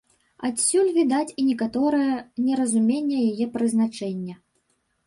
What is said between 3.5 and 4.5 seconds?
прызначэння.